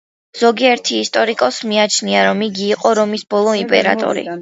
ზოგიერთ 0.43 0.89
ისტორიკოსს 0.99 1.67
მიაჩნია, 1.73 2.25
რომ 2.31 2.43
იგი 2.49 2.69
იყო 2.73 2.97
რომის 3.03 3.31
ბოლო 3.37 3.59
იმპერატორი. 3.65 4.31